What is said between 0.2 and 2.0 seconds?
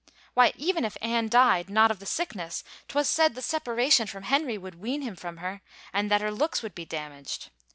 Why, even if Anne died not of